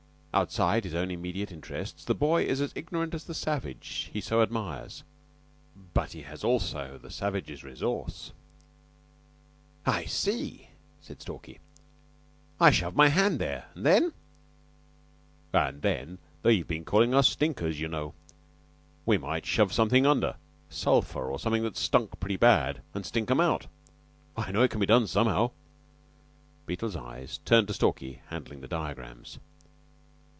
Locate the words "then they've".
15.81-16.65